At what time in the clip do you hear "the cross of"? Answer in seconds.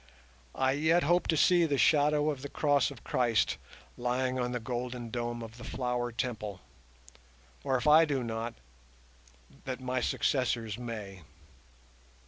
2.41-3.03